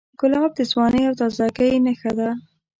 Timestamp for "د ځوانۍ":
0.55-1.01